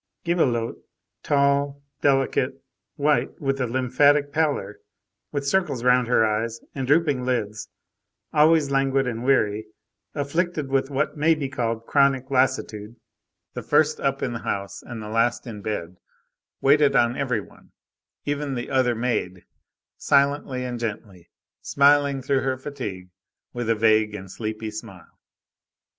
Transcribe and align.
Gibelotte, 0.25 0.79
tall, 1.21 1.83
delicate, 2.01 2.63
white 2.95 3.39
with 3.39 3.61
a 3.61 3.67
lymphatic 3.67 4.31
pallor, 4.31 4.79
with 5.31 5.45
circles 5.45 5.83
round 5.83 6.07
her 6.07 6.25
eyes, 6.25 6.59
and 6.73 6.87
drooping 6.87 7.23
lids, 7.23 7.69
always 8.33 8.71
languid 8.71 9.05
and 9.05 9.23
weary, 9.23 9.67
afflicted 10.15 10.69
with 10.69 10.89
what 10.89 11.17
may 11.17 11.35
be 11.35 11.47
called 11.47 11.85
chronic 11.85 12.31
lassitude, 12.31 12.95
the 13.53 13.61
first 13.61 13.99
up 13.99 14.23
in 14.23 14.33
the 14.33 14.39
house 14.39 14.81
and 14.81 15.03
the 15.03 15.07
last 15.07 15.45
in 15.45 15.61
bed, 15.61 15.97
waited 16.61 16.95
on 16.95 17.15
every 17.15 17.39
one, 17.39 17.71
even 18.25 18.55
the 18.55 18.71
other 18.71 18.95
maid, 18.95 19.45
silently 19.99 20.65
and 20.65 20.79
gently, 20.79 21.29
smiling 21.61 22.23
through 22.23 22.41
her 22.41 22.57
fatigue 22.57 23.11
with 23.53 23.69
a 23.69 23.75
vague 23.75 24.15
and 24.15 24.31
sleepy 24.31 24.71
smile. 24.71 25.19